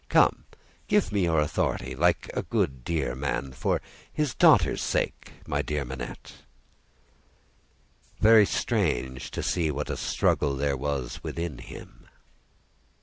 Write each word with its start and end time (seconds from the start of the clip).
Come! 0.09 0.45
Give 0.87 1.11
me 1.11 1.25
your 1.25 1.39
authority, 1.39 1.93
like 1.95 2.27
a 2.33 2.41
dear 2.41 2.43
good 3.09 3.17
man. 3.19 3.51
For 3.51 3.81
his 4.11 4.33
daughter's 4.33 4.81
sake, 4.81 5.33
my 5.45 5.61
dear 5.61 5.85
Manette!" 5.85 6.37
Very 8.19 8.47
strange 8.47 9.29
to 9.29 9.43
see 9.43 9.69
what 9.69 9.91
a 9.91 9.97
struggle 9.97 10.55
there 10.55 10.75
was 10.75 11.21
within 11.23 11.59
him! 11.59 12.07